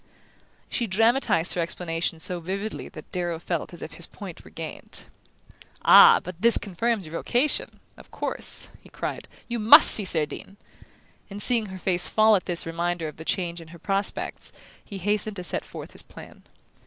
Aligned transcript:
She 0.67 0.87
dramatized 0.87 1.53
her 1.53 1.61
explanation 1.61 2.19
so 2.19 2.39
vividly 2.39 2.89
that 2.89 3.11
Darrow 3.11 3.37
felt 3.37 3.71
as 3.71 3.83
if 3.83 3.91
his 3.91 4.07
point 4.07 4.43
were 4.43 4.49
gained. 4.49 5.03
"Ah, 5.85 6.19
but 6.19 6.41
this 6.41 6.57
confirms 6.57 7.05
your 7.05 7.13
vocation 7.13 7.79
of 7.97 8.09
course," 8.09 8.69
he 8.81 8.89
cried, 8.89 9.27
"you 9.47 9.59
must 9.59 9.91
see 9.91 10.03
Cerdine!" 10.03 10.57
and, 11.29 11.39
seeing 11.39 11.67
her 11.67 11.77
face 11.77 12.07
fall 12.07 12.35
at 12.35 12.47
this 12.47 12.65
reminder 12.65 13.07
of 13.07 13.17
the 13.17 13.23
change 13.25 13.61
in 13.61 13.67
her 13.67 13.77
prospects, 13.77 14.51
he 14.83 14.97
hastened 14.97 15.35
to 15.35 15.43
set 15.43 15.63
forth 15.63 15.91
his 15.91 16.01
plan. 16.01 16.41